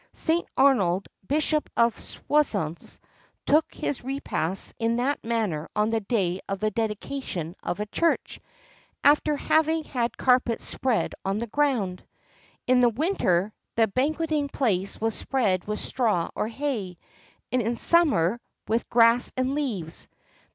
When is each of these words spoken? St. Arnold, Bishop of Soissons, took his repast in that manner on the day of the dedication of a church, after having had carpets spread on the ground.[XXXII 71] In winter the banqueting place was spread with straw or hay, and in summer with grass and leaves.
St. 0.13 0.47
Arnold, 0.57 1.07
Bishop 1.27 1.69
of 1.77 1.99
Soissons, 1.99 2.99
took 3.45 3.71
his 3.71 4.03
repast 4.03 4.73
in 4.79 4.95
that 4.95 5.23
manner 5.23 5.69
on 5.75 5.89
the 5.89 5.99
day 5.99 6.39
of 6.49 6.59
the 6.59 6.71
dedication 6.71 7.55
of 7.61 7.79
a 7.79 7.85
church, 7.85 8.39
after 9.03 9.35
having 9.37 9.83
had 9.83 10.17
carpets 10.17 10.65
spread 10.65 11.13
on 11.23 11.37
the 11.37 11.45
ground.[XXXII 11.45 12.65
71] 12.67 12.83
In 12.91 12.95
winter 12.95 13.53
the 13.75 13.87
banqueting 13.89 14.47
place 14.49 14.99
was 14.99 15.13
spread 15.13 15.67
with 15.67 15.79
straw 15.79 16.31
or 16.33 16.47
hay, 16.47 16.97
and 17.51 17.61
in 17.61 17.75
summer 17.75 18.41
with 18.67 18.89
grass 18.89 19.31
and 19.37 19.53
leaves. 19.53 20.07